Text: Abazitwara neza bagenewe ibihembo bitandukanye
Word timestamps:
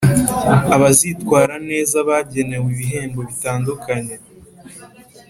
Abazitwara 0.75 1.55
neza 1.69 1.97
bagenewe 2.09 2.65
ibihembo 2.73 3.19
bitandukanye 3.29 4.15